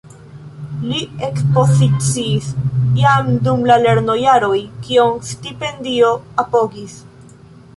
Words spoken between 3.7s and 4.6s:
la lernojaroj,